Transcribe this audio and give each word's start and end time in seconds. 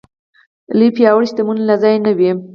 لوی 0.77 0.89
پياوړ 0.95 1.23
شتمنو 1.29 1.63
له 1.69 1.75
ځایه 1.81 1.99
نه 2.05 2.11
وي. 2.17 2.31